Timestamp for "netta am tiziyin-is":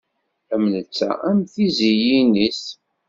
0.73-2.63